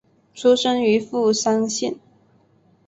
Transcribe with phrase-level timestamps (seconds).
[0.33, 1.95] 出身于富山县。